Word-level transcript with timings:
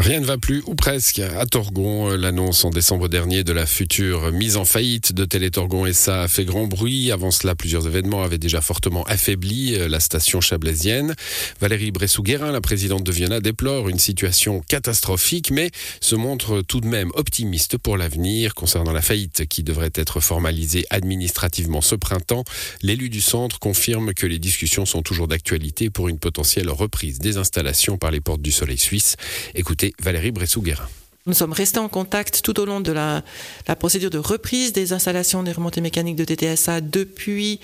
Rien 0.00 0.20
ne 0.20 0.24
va 0.24 0.38
plus, 0.38 0.62
ou 0.64 0.74
presque. 0.74 1.18
À 1.18 1.44
Torgon, 1.44 2.08
l'annonce 2.08 2.64
en 2.64 2.70
décembre 2.70 3.08
dernier 3.08 3.44
de 3.44 3.52
la 3.52 3.66
future 3.66 4.32
mise 4.32 4.56
en 4.56 4.64
faillite 4.64 5.12
de 5.12 5.26
Télétorgon 5.26 5.84
SA 5.92 6.22
a 6.22 6.28
fait 6.28 6.46
grand 6.46 6.66
bruit. 6.66 7.12
Avant 7.12 7.30
cela, 7.30 7.54
plusieurs 7.54 7.86
événements 7.86 8.22
avaient 8.22 8.38
déjà 8.38 8.62
fortement 8.62 9.04
affaibli 9.04 9.74
euh, 9.74 9.88
la 9.88 10.00
station 10.00 10.40
chablaisienne. 10.40 11.14
Valérie 11.60 11.90
Bressou-Guérin, 11.90 12.50
la 12.50 12.62
présidente 12.62 13.04
de 13.04 13.12
Viena, 13.12 13.40
déplore 13.40 13.90
une 13.90 13.98
situation 13.98 14.60
catastrophique, 14.66 15.50
mais 15.50 15.70
se 16.00 16.14
montre 16.14 16.62
tout 16.62 16.80
de 16.80 16.86
même 16.86 17.10
optimiste 17.12 17.76
pour 17.76 17.98
l'avenir 17.98 18.54
concernant 18.54 18.92
la 18.92 19.02
faillite 19.02 19.46
qui 19.48 19.62
devrait 19.62 19.92
être 19.94 20.20
formalisée 20.20 20.86
administrativement 20.88 21.82
ce 21.82 21.94
printemps. 21.94 22.44
L'élu 22.80 23.10
du 23.10 23.20
centre 23.20 23.58
confirme 23.58 24.14
que 24.14 24.26
les 24.26 24.38
discussions 24.38 24.86
sont 24.86 25.02
toujours 25.02 25.28
d'actualité 25.28 25.90
pour 25.90 26.08
une 26.08 26.18
potentielle 26.18 26.70
reprise 26.70 27.18
des 27.18 27.36
installations 27.36 27.98
par 27.98 28.10
les 28.10 28.22
portes 28.22 28.40
du 28.40 28.50
soleil 28.50 28.78
suisse. 28.78 29.16
Écoutez 29.54 29.89
Valérie 29.98 30.30
Bressou-Guérin. 30.30 30.88
Nous 31.26 31.34
sommes 31.34 31.52
restés 31.52 31.78
en 31.78 31.88
contact 31.88 32.40
tout 32.42 32.58
au 32.60 32.64
long 32.64 32.80
de 32.80 32.92
la, 32.92 33.22
la, 33.68 33.76
procédure 33.76 34.08
de 34.10 34.18
reprise 34.18 34.72
des 34.72 34.92
installations 34.94 35.42
des 35.42 35.52
remontées 35.52 35.82
mécaniques 35.82 36.16
de 36.16 36.24
TTSA 36.24 36.80
depuis 36.80 37.60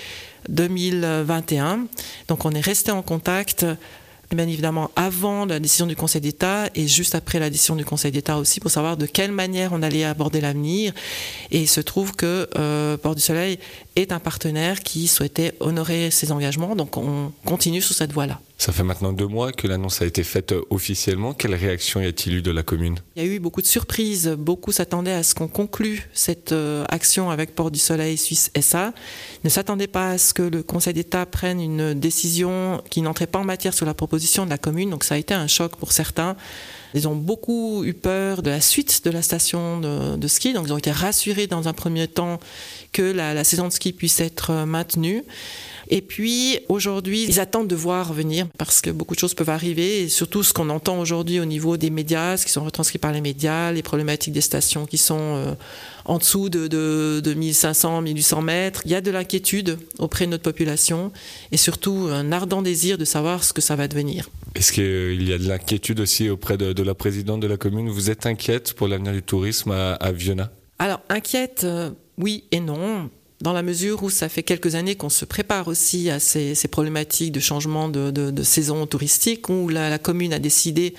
2021. 0.51 1.87
Donc 2.29 2.45
on 2.45 2.51
est 2.51 2.61
resté 2.61 2.93
en 2.93 3.02
contact 3.02 3.65
bien 4.35 4.48
évidemment 4.48 4.91
avant 4.97 5.47
la 5.47 5.61
décision 5.61 5.87
du 5.87 5.97
Conseil 5.97 6.21
d'État 6.21 6.69
et 6.75 6.89
juste 6.89 7.15
après 7.15 7.39
la 7.39 7.51
décision 7.51 7.77
du 7.77 7.85
Conseil 7.85 8.11
d'État 8.11 8.39
aussi 8.39 8.61
pour 8.61 8.71
savoir 8.71 8.97
de 8.97 9.07
quelle 9.07 9.33
manière 9.33 9.73
on 9.73 9.83
allait 9.83 10.05
aborder 10.05 10.41
l'avenir. 10.41 10.93
Et 11.51 11.61
il 11.61 11.69
se 11.69 11.80
trouve 11.80 12.12
que 12.12 12.49
euh, 12.57 12.97
Port 12.97 13.15
du 13.15 13.23
Soleil 13.23 13.59
est 13.95 14.12
un 14.12 14.19
partenaire 14.19 14.80
qui 14.80 15.07
souhaitait 15.07 15.55
honorer 15.61 16.11
ses 16.11 16.33
engagements, 16.33 16.77
donc 16.77 16.97
on 16.97 17.33
continue 17.45 17.80
sur 17.80 17.95
cette 17.95 18.12
voie-là. 18.12 18.41
Ça 18.59 18.73
fait 18.73 18.83
maintenant 18.83 19.12
deux 19.12 19.27
mois 19.27 19.52
que 19.52 19.66
l'annonce 19.69 20.01
a 20.01 20.07
été 20.07 20.23
faite 20.25 20.52
euh, 20.52 20.63
officiellement. 20.71 21.35
Quelle 21.35 21.55
réaction 21.55 22.01
y 22.01 22.07
a-t-il 22.07 22.37
eu 22.37 22.43
de 22.43 22.51
la 22.51 22.63
commune? 22.63 22.99
Il 23.15 23.23
y 23.23 23.29
a 23.29 23.29
eu 23.29 23.38
beaucoup 23.38 23.61
de 23.61 23.66
surprises. 23.66 24.29
Beaucoup 24.38 24.73
s'attendaient 24.73 25.13
à 25.13 25.23
ce 25.23 25.35
qu'on 25.35 25.46
conclue 25.46 26.09
cette 26.15 26.52
euh, 26.52 26.85
action 26.88 27.30
avec 27.30 27.55
Port 27.55 27.71
du 27.71 27.79
Soleil 27.79 28.16
Suisse 28.16 28.51
SA. 28.59 28.95
Ne 29.45 29.51
s'attendaient 29.51 29.87
pas 29.87 30.13
à 30.13 30.18
ce 30.18 30.33
que 30.33 30.43
le 30.43 30.63
Conseil 30.63 30.95
d'État 30.95 31.27
prenne 31.27 31.61
une 31.61 31.93
décision 31.93 32.83
qui 32.88 33.02
n'entrait 33.02 33.27
pas 33.27 33.40
en 33.40 33.45
matière 33.45 33.74
sur 33.74 33.85
la 33.85 33.93
proposition 33.93 34.15
de 34.18 34.50
la 34.50 34.59
commune. 34.59 34.90
Donc 34.90 35.04
ça 35.04 35.14
a 35.14 35.18
été 35.18 35.34
un 35.34 35.46
choc 35.46 35.76
pour 35.76 35.92
certains. 35.92 36.36
Ils 36.95 37.09
ont 37.09 37.14
beaucoup 37.14 37.84
eu 37.84 37.95
peur 37.95 38.42
de 38.42 38.50
la 38.50 38.60
suite 38.60 39.04
de 39.04 39.10
la 39.10 39.22
station 39.22 39.80
de, 39.80 40.28
ski, 40.28 40.52
donc 40.52 40.66
ils 40.66 40.72
ont 40.72 40.78
été 40.78 40.90
rassurés 40.90 41.46
dans 41.46 41.68
un 41.68 41.72
premier 41.72 42.09
temps 42.09 42.38
que 42.92 43.02
la, 43.02 43.44
saison 43.44 43.68
de 43.68 43.72
ski 43.72 43.92
puisse 43.92 44.20
être 44.20 44.50
euh, 44.50 44.66
maintenue. 44.66 45.22
Et 45.88 46.01
puis 46.01 46.59
aujourd'hui, 46.68 47.24
ils 47.29 47.40
attendent 47.40 47.68
de 47.68 47.76
voir 47.76 48.12
venir 48.12 48.46
parce 48.59 48.80
que 48.80 48.90
beaucoup 48.90 49.15
de 49.15 49.20
choses 49.20 49.34
peuvent 49.34 49.51
arriver 49.51 50.02
et 50.02 50.09
surtout 50.09 50.43
ce 50.43 50.52
qu'on 50.52 50.68
entend 50.70 50.98
aujourd'hui 50.98 51.38
au 51.40 51.45
niveau 51.45 51.76
des 51.76 51.90
médias, 51.90 52.37
ce 52.37 52.46
qui 52.46 52.52
sont 52.52 52.65
retranscrits 52.65 52.98
par 52.98 53.12
les 53.12 53.20
médias, 53.20 53.73
les 53.73 53.82
problématiques 53.82 54.32
des 54.32 54.40
stations 54.40 54.87
qui 54.87 54.98
sont 54.98 55.18
euh, 55.18 55.52
en 56.04 56.18
dessous 56.18 56.48
de, 56.48 56.66
de, 56.66 57.20
de 57.23 57.34
1500, 57.34 58.02
1800 58.02 58.43
mètres. 58.43 58.82
Il 58.84 58.90
y 58.90 58.95
a 58.95 59.01
de 59.01 59.10
l'inquiétude 59.10 59.78
auprès 59.98 60.26
de 60.26 60.30
notre 60.30 60.43
population 60.43 61.12
et 61.52 61.56
surtout 61.56 62.09
un 62.10 62.32
ardent 62.32 62.62
désir 62.62 62.98
de 62.98 63.04
savoir 63.04 63.45
ce 63.45 63.52
que 63.52 63.60
ça 63.60 63.76
va 63.76 63.88
devenir. 63.88 64.28
Est-ce 64.54 64.72
qu'il 64.72 65.28
y 65.28 65.32
a 65.32 65.38
de 65.38 65.47
l'inquiétude 65.47 66.00
aussi 66.00 66.31
auprès 66.31 66.56
de, 66.56 66.72
de, 66.72 66.82
la 66.82 66.94
présidente 66.94 67.41
de 67.41 67.47
la 67.47 67.56
commune? 67.56 67.88
Vous 67.91 68.10
êtes 68.10 68.26
inquiète 68.26 68.72
pour 68.72 68.88
l'avenir 68.88 69.12
du 69.12 69.22
tourisme 69.22 69.71
à, 69.71 69.94
à 69.94 70.12
Viona? 70.12 70.50
Alors, 70.78 71.00
inquiète, 71.09 71.62
euh, 71.65 71.91
oui 72.19 72.44
et 72.50 72.60
non 72.60 73.10
dans 73.41 73.53
la 73.53 73.62
mesure 73.62 74.03
où 74.03 74.10
ça 74.10 74.28
fait 74.28 74.42
quelques 74.42 74.75
années 74.75 74.94
qu'on 74.94 75.10
se 75.10 75.25
prépare 75.25 75.69
aussi 75.69 76.10
à 76.10 76.19
ces, 76.19 76.54
problématiques 76.70 77.32
de 77.32 77.41
changement 77.41 77.88
de, 77.88 78.43
saison 78.43 78.87
touristique, 78.87 79.48
où 79.48 79.69
la, 79.69 79.91
la 79.91 79.98
commune 79.98 80.32
a 80.32 80.38
décidé 80.38 80.94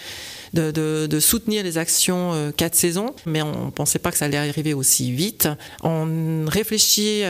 de, 0.54 0.72
de, 0.72 1.20
soutenir 1.20 1.64
les 1.64 1.78
actions 1.78 2.34
euh, 2.34 2.52
quatre 2.52 2.76
saisons, 2.76 3.14
mais 3.26 3.42
on 3.42 3.66
ne 3.66 3.72
pensait 3.72 4.00
pas 4.00 4.12
que 4.12 4.18
ça 4.18 4.26
allait 4.26 4.38
arriver 4.38 4.74
aussi 4.74 5.12
vite. 5.12 5.50
On 5.84 6.46
réfléchit 6.48 7.24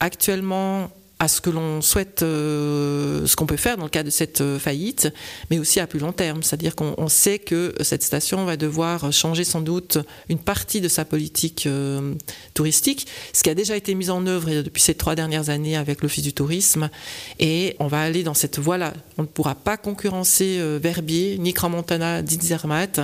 actuellement 0.00 0.90
à 1.20 1.28
ce 1.28 1.40
que 1.40 1.50
l'on 1.50 1.80
souhaite, 1.80 2.22
euh, 2.22 3.26
ce 3.26 3.36
qu'on 3.36 3.46
peut 3.46 3.56
faire 3.56 3.76
dans 3.76 3.84
le 3.84 3.90
cas 3.90 4.02
de 4.02 4.10
cette 4.10 4.40
euh, 4.40 4.58
faillite, 4.58 5.12
mais 5.50 5.58
aussi 5.58 5.78
à 5.78 5.86
plus 5.86 6.00
long 6.00 6.12
terme. 6.12 6.42
C'est-à-dire 6.42 6.74
qu'on 6.74 7.08
sait 7.08 7.38
que 7.38 7.74
cette 7.80 8.02
station 8.02 8.44
va 8.44 8.56
devoir 8.56 9.12
changer 9.12 9.44
sans 9.44 9.60
doute 9.60 9.98
une 10.28 10.38
partie 10.38 10.80
de 10.80 10.88
sa 10.88 11.04
politique 11.04 11.66
euh, 11.66 12.14
touristique, 12.52 13.06
ce 13.32 13.42
qui 13.42 13.50
a 13.50 13.54
déjà 13.54 13.76
été 13.76 13.94
mis 13.94 14.10
en 14.10 14.26
œuvre 14.26 14.62
depuis 14.62 14.82
ces 14.82 14.94
trois 14.94 15.14
dernières 15.14 15.50
années 15.50 15.76
avec 15.76 16.02
l'Office 16.02 16.24
du 16.24 16.32
tourisme, 16.32 16.90
et 17.38 17.76
on 17.78 17.86
va 17.86 18.02
aller 18.02 18.24
dans 18.24 18.34
cette 18.34 18.58
voie-là. 18.58 18.92
On 19.16 19.22
ne 19.22 19.28
pourra 19.28 19.54
pas 19.54 19.76
concurrencer 19.76 20.60
Verbier, 20.80 21.38
ni 21.38 21.54
Cramontana, 21.54 22.22
ni 22.22 22.38
Zermatt. 22.40 23.00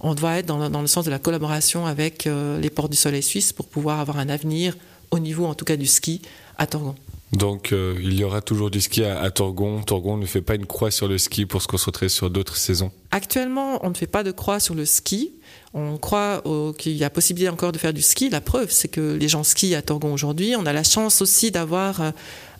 On 0.00 0.14
doit 0.14 0.38
être 0.38 0.46
dans, 0.46 0.70
dans, 0.70 0.80
le 0.80 0.86
sens 0.86 1.04
de 1.04 1.10
la 1.10 1.18
collaboration 1.18 1.86
avec 1.86 2.28
les 2.60 2.70
ports 2.70 2.88
du 2.88 2.96
soleil 2.96 3.22
suisse 3.22 3.52
pour 3.52 3.66
pouvoir 3.66 4.00
avoir 4.00 4.18
un 4.18 4.28
avenir 4.28 4.76
au 5.10 5.18
niveau 5.18 5.46
en 5.46 5.54
tout 5.54 5.64
cas 5.64 5.76
du 5.76 5.86
ski 5.86 6.22
à 6.56 6.66
Torgon. 6.66 6.94
Donc 7.32 7.72
euh, 7.72 7.94
il 8.02 8.14
y 8.14 8.24
aura 8.24 8.40
toujours 8.40 8.70
du 8.70 8.80
ski 8.80 9.04
à, 9.04 9.30
Torgon. 9.30 9.82
Torgon 9.82 10.16
ne 10.16 10.26
fait 10.26 10.40
pas 10.40 10.54
une 10.54 10.66
croix 10.66 10.90
sur 10.90 11.08
le 11.08 11.18
ski 11.18 11.44
pour 11.44 11.60
se 11.60 11.68
concentrer 11.68 12.08
sur 12.08 12.30
d'autres 12.30 12.56
saisons. 12.56 12.90
Actuellement, 13.10 13.84
on 13.84 13.90
ne 13.90 13.94
fait 13.94 14.06
pas 14.06 14.22
de 14.22 14.30
croix 14.30 14.60
sur 14.60 14.74
le 14.74 14.86
ski. 14.86 15.32
On 15.74 15.98
croit 15.98 16.42
qu'il 16.78 16.96
y 16.96 17.04
a 17.04 17.10
possibilité 17.10 17.50
encore 17.50 17.72
de 17.72 17.78
faire 17.78 17.92
du 17.92 18.00
ski. 18.00 18.30
La 18.30 18.40
preuve, 18.40 18.70
c'est 18.70 18.88
que 18.88 19.14
les 19.14 19.28
gens 19.28 19.44
skient 19.44 19.74
à 19.74 19.82
Torgon 19.82 20.14
aujourd'hui. 20.14 20.54
On 20.56 20.64
a 20.64 20.72
la 20.72 20.82
chance 20.82 21.20
aussi 21.20 21.50
d'avoir 21.50 22.00
euh, 22.00 22.10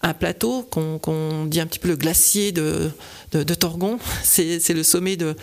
un 0.03 0.13
plateau 0.13 0.63
qu'on 0.71 0.99
qu 0.99 1.49
dit 1.49 1.61
un 1.61 1.67
petit 1.67 1.79
peu 1.79 1.89
le 1.89 1.97
glacier 1.97 2.53
de, 2.53 2.91
Torgon. 3.59 3.99
C'est 4.23 4.75
le 4.75 4.83
sommet 4.83 5.17
de, 5.17 5.35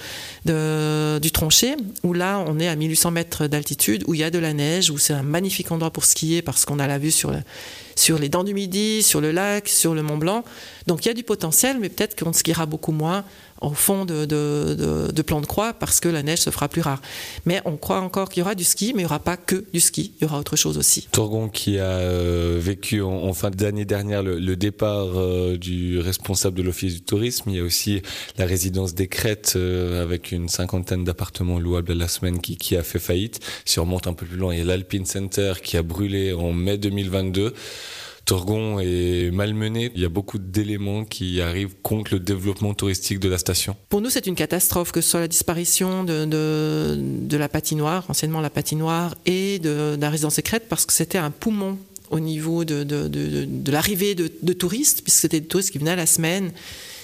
du 1.20 1.31
Tronchet, 1.31 1.76
où 2.03 2.14
là, 2.14 2.44
on 2.48 2.59
est 2.59 2.68
à 2.68 2.76
1800 2.76 3.12
mètres 3.12 3.48
d'altitude, 3.48 4.03
où 4.08 4.14
il 4.14 4.20
y 4.20 4.24
a 4.24 4.31
de 4.31 4.40
la 4.40 4.53
neige, 4.53 4.90
où 4.90 4.98
c'est 4.98 5.14
un 5.14 5.24
magnifique 5.24 5.72
endroit 5.72 5.92
pour 5.92 6.06
skier 6.06 6.42
parce 6.42 6.66
qu'on 6.66 6.80
a 6.80 6.88
la 6.88 6.98
vue 6.98 7.12
sur, 7.12 7.34
sur 7.96 8.20
les 8.20 8.30
dents 8.30 8.44
du 8.44 8.53
Midi, 8.53 9.03
sur 9.03 9.22
le 9.22 9.31
lac, 9.31 9.68
sur 9.68 9.96
le 9.96 10.04
Mont 10.04 10.18
Blanc. 10.18 10.44
Donc 10.88 11.06
il 11.06 11.08
y 11.08 11.12
a 11.12 11.14
du 11.14 11.24
potentiel, 11.24 11.78
mais 11.80 11.90
peut-être 11.90 12.22
qu'on 12.22 12.34
skiera 12.34 12.66
beaucoup 12.66 12.92
moins 12.92 13.25
au 13.62 13.72
fond 13.72 14.06
de, 14.06 14.25
de, 14.25 15.22
plan 15.22 15.40
de 15.42 15.46
croix 15.46 15.74
parce 15.74 16.00
que 16.00 16.09
la 16.09 16.24
neige 16.24 16.40
se 16.40 16.50
fera 16.50 16.68
plus 16.68 16.81
rare. 16.81 17.02
Mais 17.46 17.62
on 17.66 17.78
croit 17.78 18.02
encore 18.02 18.30
qu'il 18.30 18.42
y 18.42 18.44
aura 18.44 18.54
du 18.54 18.64
ski, 18.64 18.94
mais 18.94 19.02
il 19.02 19.06
n'y 19.06 19.06
aura 19.06 19.20
pas 19.20 19.38
que 19.38 19.66
du 19.74 19.80
ski, 19.80 20.14
il 20.20 20.24
y 20.24 20.25
aura 20.25 20.40
autre 20.40 20.56
chose 20.56 20.78
aussi. 20.78 21.08
Torgon 21.12 21.48
qui 21.50 21.80
a 21.80 21.86
euh, 21.86 22.59
vécu 22.62 23.02
en, 23.02 23.34
fin 23.34 23.50
d'année 23.50 23.86
dernière 23.86 24.24
le, 24.24 24.56
départ 24.56 25.18
euh, 25.18 25.58
du 25.58 26.00
responsable 26.00 26.58
de 26.58 26.64
l'Office 26.64 26.96
du 26.96 27.02
tourisme, 27.02 27.50
il 27.50 27.56
y 27.56 27.59
a 27.59 27.64
aussi 27.64 28.02
la 28.38 28.46
résidence 28.46 28.94
des 28.94 29.08
Crêtes 29.08 29.54
euh, 29.56 30.04
avec 30.04 30.31
une 30.31 30.50
cinquantaine 30.50 31.04
d'appartements 31.06 31.60
louables 31.60 31.94
à 31.94 31.96
la 31.96 32.08
semaine 32.08 32.40
qui, 32.40 32.76
a 32.76 32.84
fait 32.84 33.00
faillite. 33.00 33.40
Si 33.64 33.80
on 33.80 33.84
remonte 33.84 34.08
un 34.08 34.14
peu 34.14 34.26
plus 34.26 34.38
loin, 34.38 34.54
il 34.54 34.60
y 34.60 34.62
a 34.62 34.66
l'Alpine 34.66 35.06
Center 35.06 35.54
qui 35.64 35.78
a 35.78 35.84
brûlé 35.84 36.34
en 36.34 36.52
mai 36.52 36.78
2022. 36.78 37.54
Torgon 38.26 38.80
est 38.80 39.30
malmené. 39.32 39.92
Il 39.96 40.02
y 40.02 40.06
a 40.06 40.10
beaucoup 40.10 40.40
d'éléments 40.40 41.06
qui 41.06 41.42
arrivent 41.42 41.76
contre 41.84 42.16
le 42.16 42.20
développement 42.20 42.74
touristique 42.74 43.20
de 43.20 43.30
la 43.30 43.38
station. 43.38 43.76
Pour 43.90 44.02
nous, 44.02 44.10
c'est 44.10 44.26
une 44.26 44.36
catastrophe 44.36 44.92
que 44.92 45.00
ce 45.00 45.12
soit 45.12 45.20
la 45.20 45.28
disparition 45.28 46.04
de, 46.04 47.38
la 47.38 47.50
patinoire, 47.50 48.04
anciennement 48.10 48.42
la 48.42 48.50
patinoire, 48.50 49.14
et 49.28 49.60
de, 49.60 49.96
de 49.96 50.06
résidence 50.08 50.36
secrète, 50.36 50.64
parce 50.68 50.86
que 50.88 50.94
c'était 50.94 51.20
un 51.20 51.30
poumon 51.30 51.78
au 52.10 52.20
niveau 52.20 52.66
de, 52.66 52.84
de, 52.84 53.72
l'arrivée 53.72 54.16
de, 54.16 54.54
touristes, 54.54 55.02
puisque 55.04 55.20
c'était 55.20 55.40
des 55.40 55.48
touristes 55.48 55.72
qui 55.72 55.78
venaient 55.78 55.92
à 55.92 55.96
la 55.96 56.06
semaine, 56.06 56.52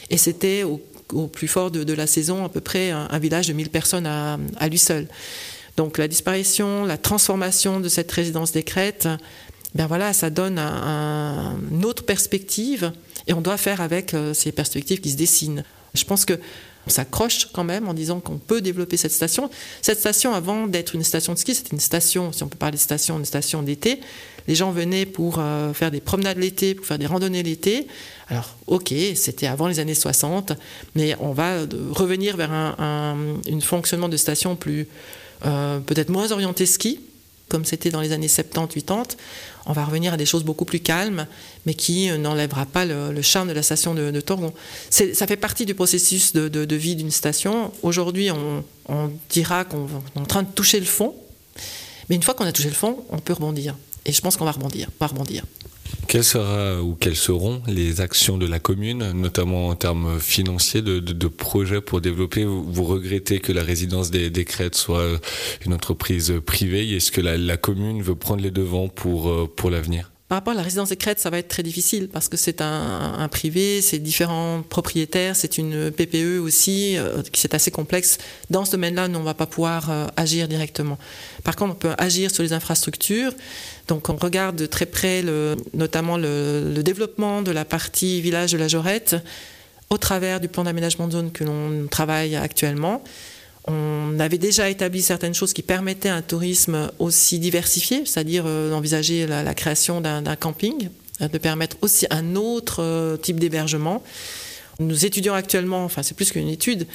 et 0.10 0.18
c'était 0.18 0.64
au, 0.64 0.82
au, 1.14 1.28
plus 1.28 1.48
fort 1.48 1.72
de, 1.72 1.94
la 1.94 2.08
saison 2.08 2.46
à 2.46 2.50
peu 2.50 2.62
près 2.62 2.92
un, 2.92 3.20
village 3.20 3.48
de 3.48 3.54
1000 3.54 3.70
personnes 3.70 4.06
à, 4.06 4.38
lui 4.70 4.78
seul. 4.78 5.08
Donc 5.78 5.98
la 5.98 6.08
disparition, 6.08 6.86
la 6.86 6.98
transformation 6.98 7.80
de 7.80 7.90
cette 7.90 8.12
résidence 8.12 8.52
des 8.52 8.64
crêtes 8.64 9.08
ben 9.74 9.88
voilà, 9.88 10.12
ça 10.12 10.30
donne 10.30 10.60
un, 10.60 11.58
une 11.72 11.86
autre 11.86 12.04
perspective 12.04 12.92
et 13.28 13.34
on 13.34 13.42
doit 13.42 13.58
faire 13.58 13.80
avec 13.82 14.14
euh, 14.14 14.34
ces 14.34 14.52
perspectives 14.52 15.00
qui 15.00 15.12
se 15.12 15.18
dessinent. 15.18 15.64
Je 15.94 16.04
pense 16.04 16.26
que 16.26 16.38
on 16.88 16.90
s'accroche 16.90 17.48
quand 17.54 17.64
même 17.64 17.88
en 17.88 17.94
disant 17.94 18.20
qu'on 18.20 18.38
peut 18.38 18.62
développer 18.62 18.98
cette 18.98 19.12
station. 19.12 19.50
Cette 19.82 20.00
station, 20.00 20.34
avant 20.34 20.68
d'être 20.68 20.96
une 20.96 21.04
station 21.04 21.34
de 21.34 21.38
ski, 21.38 21.56
c'était 21.56 21.72
une 21.72 21.80
station, 21.80 22.32
si 22.32 22.44
on 22.44 22.48
peut 22.48 22.58
parler 22.58 22.78
de 22.78 22.82
station, 22.82 23.18
une 23.18 23.26
station 23.26 23.62
d'été. 23.64 24.00
Les 24.48 24.56
gens 24.56 24.72
venaient 24.72 25.06
pour 25.06 25.36
euh, 25.38 25.74
faire 25.74 25.92
des 25.92 26.02
promenades 26.02 26.38
l'été, 26.38 26.74
pour 26.74 26.86
faire 26.86 26.98
des 26.98 27.06
randonnées 27.06 27.44
l'été. 27.44 27.88
Alors, 28.28 28.56
ok, 28.68 28.94
c'était 29.16 29.48
avant 29.48 29.68
les 29.68 29.80
années 29.80 29.94
60, 29.94 30.54
mais 30.96 31.16
on 31.20 31.32
va 31.32 31.60
revenir 31.92 32.38
vers 32.38 32.52
un, 32.52 32.76
un, 32.80 33.54
un 33.54 33.60
fonctionnement 33.60 34.10
de 34.10 34.18
station 34.18 34.56
plus, 34.56 34.88
euh, 35.46 35.80
peut-être 35.80 36.10
moins 36.10 36.32
orienté 36.32 36.66
ski, 36.66 37.00
comme 37.52 37.66
c'était 37.66 37.90
dans 37.90 38.00
les 38.00 38.14
années 38.14 38.28
70-80, 38.28 39.18
on 39.66 39.74
va 39.74 39.84
revenir 39.84 40.14
à 40.14 40.18
des 40.18 40.26
choses 40.26 40.46
beaucoup 40.46 40.64
plus 40.64 40.80
calmes, 40.80 41.28
mais 41.66 41.74
qui 41.74 42.10
n'enlèvera 42.18 42.66
pas 42.66 42.86
le, 42.86 43.22
charme 43.22 43.50
de 43.50 43.54
la 43.54 43.62
station 43.62 43.94
de, 43.94 44.10
de 44.10 44.22
Torgon. 44.22 44.54
Ça 44.90 45.28
fait 45.28 45.36
partie 45.36 45.66
du 45.66 45.76
processus 45.76 46.32
de, 46.32 46.76
vie 46.76 46.96
d'une 46.96 47.12
station. 47.12 47.74
Aujourd'hui, 47.84 48.32
on, 48.32 48.64
on, 48.88 49.12
dira 49.30 49.66
qu'on 49.66 49.86
est 50.16 50.20
en 50.20 50.26
train 50.26 50.44
de 50.44 50.52
toucher 50.52 50.80
le 50.80 50.86
fond, 50.86 51.14
mais 52.08 52.16
une 52.16 52.24
fois 52.24 52.36
qu'on 52.36 52.46
a 52.46 52.54
touché 52.54 52.70
le 52.70 52.74
fond, 52.74 53.04
on 53.10 53.20
peut 53.20 53.34
rebondir. 53.34 53.76
Et 54.06 54.14
je 54.14 54.22
pense 54.22 54.38
qu'on 54.38 54.46
va 54.46 54.54
rebondir, 54.54 54.88
va 54.98 55.08
rebondir. 55.08 55.44
Quelles 56.12 56.26
sera 56.26 56.84
ou 56.84 56.96
quelles 56.96 57.16
seront 57.16 57.62
les 57.68 58.02
actions 58.02 58.38
de 58.38 58.46
la 58.46 58.60
commune, 58.60 59.14
notamment 59.14 59.70
en 59.70 59.76
termes 59.76 60.20
financiers 60.20 60.82
de, 60.82 61.28
projets 61.30 61.80
pour 61.80 62.02
développer? 62.02 62.44
Vous, 62.44 62.84
regrettez 62.84 63.40
que 63.40 63.54
la 63.54 63.64
résidence 63.64 64.12
des, 64.12 64.30
des 64.30 64.44
Crêtes 64.44 64.76
soit 64.76 65.08
une 65.66 65.74
entreprise 65.74 66.34
privée. 66.46 66.98
Est-ce 66.98 67.14
que 67.14 67.22
la, 67.22 67.38
la 67.38 67.56
commune 67.56 68.02
veut 68.02 68.16
prendre 68.16 68.44
les 68.44 68.52
devants 68.52 68.90
pour, 68.90 69.56
pour 69.56 69.70
l'avenir? 69.70 70.12
Par 70.32 70.38
rapport 70.38 70.54
à 70.54 70.56
la 70.56 70.64
résidence 70.64 70.88
des 70.88 70.96
Crêtes, 70.96 71.20
ça 71.20 71.30
va 71.30 71.40
être 71.40 71.50
très 71.50 71.62
difficile 71.62 72.08
parce 72.08 72.30
que 72.30 72.38
c'est 72.38 72.62
un, 72.62 73.28
privé, 73.30 73.82
c'est 73.82 74.00
différents 74.00 74.62
propriétaires, 74.62 75.36
c'est 75.36 75.58
une 75.58 75.92
PPE 75.92 76.40
aussi, 76.42 76.98
euh, 76.98 77.22
c'est 77.34 77.54
assez 77.54 77.70
complexe. 77.70 78.18
Dans 78.50 78.64
ce 78.64 78.72
domaine-là, 78.72 79.08
on 79.14 79.20
ne 79.20 79.26
va 79.26 79.34
pas 79.34 79.46
pouvoir 79.46 79.92
euh, 79.92 80.08
agir 80.16 80.48
directement. 80.48 80.98
Par 81.44 81.58
contre, 81.58 81.74
on 81.74 81.76
peut 81.76 81.94
agir 81.98 82.32
sur 82.32 82.44
les 82.44 82.54
infrastructures. 82.54 83.34
Donc, 83.90 84.08
on 84.08 84.16
regarde 84.16 84.56
de 84.56 84.66
très 84.68 84.86
près, 84.86 85.22
notamment 85.74 86.16
le, 86.16 86.72
le, 86.74 86.82
développement 86.82 87.42
de 87.42 87.52
la 87.52 87.66
partie 87.66 88.22
village 88.22 88.54
de 88.54 88.58
la 88.58 88.70
Jorette 88.70 89.18
au 89.90 89.98
travers 89.98 90.40
du 90.40 90.48
plan 90.48 90.64
d'aménagement 90.64 91.08
de 91.08 91.12
zone 91.12 91.34
que 91.34 91.44
l'on 91.44 91.88
travaille 91.90 92.38
actuellement. 92.38 93.04
On 93.68 94.20
avait 94.20 94.40
déjà 94.40 94.70
établi 94.70 95.02
certaines 95.02 95.36
choses 95.36 95.54
qui 95.54 95.62
permettaient 95.62 96.10
un 96.10 96.22
tourisme 96.22 96.92
aussi 97.00 97.38
diversifié, 97.38 98.04
c'est-à-dire 98.06 98.44
euh, 98.48 98.72
d'envisager 98.72 99.28
la, 99.28 99.54
création 99.54 100.02
d'un 100.02 100.36
camping, 100.36 100.90
euh, 101.22 101.28
de 101.28 101.38
permettre 101.38 101.78
aussi 101.82 102.08
un 102.10 102.36
autre 102.36 102.82
euh, 102.82 103.18
type 103.18 103.40
d'hébergement. 103.40 104.04
Nous 104.80 105.06
étudions 105.06 105.36
actuellement, 105.36 105.86
enfin 105.86 106.02
c'est 106.02 106.16
plus 106.16 106.32
qu'une 106.32 106.48
étude, 106.48 106.88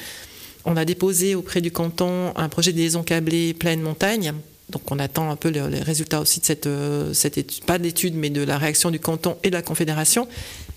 on 0.65 0.75
a 0.75 0.83
déposé 0.83 1.35
auprès 1.35 1.61
du 1.61 1.71
canton 1.71 2.33
un 2.35 2.49
projet 2.49 2.73
de 2.73 2.77
liaison 2.77 3.01
câblée 3.01 3.53
pleine 3.53 3.81
montagne. 3.81 4.33
Donc 4.69 4.91
on 4.91 4.99
attend 4.99 5.31
un 5.31 5.37
peu 5.37 5.47
les, 5.47 5.61
résultats 5.61 6.19
aussi 6.19 6.41
de 6.41 6.45
cette, 6.45 6.69
cette 7.13 7.37
étude, 7.37 7.63
pas 7.63 7.77
d'étude, 7.77 8.15
mais 8.15 8.29
de 8.29 8.43
la 8.43 8.57
réaction 8.57 8.91
du 8.91 8.99
canton 8.99 9.37
et 9.43 9.49
de 9.49 9.55
la 9.55 9.61
Confédération. 9.61 10.27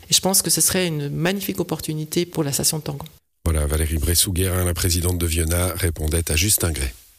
Et 0.09 0.15
je 0.15 0.21
pense 0.21 0.43
que 0.43 0.51
ce 0.51 0.61
serait 0.61 0.87
une 0.87 1.09
magnifique 1.09 1.59
opportunité 1.59 2.25
pour 2.25 2.45
la 2.45 2.53
station 2.53 2.79
de 2.79 2.85
Tangon. 2.85 3.05
Voilà, 3.45 3.67
Valérie 3.67 3.99
Bressou-Guérin, 3.99 4.65
la 4.65 4.75
présidente 4.75 5.19
de 5.19 5.27
Viona, 5.27 5.73
répondait 5.75 6.31
à 6.31 6.37
Justin 6.37 6.73
Gray. 6.73 6.93